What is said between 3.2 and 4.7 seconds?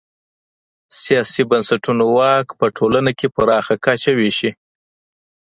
پراخه کچه وېشي.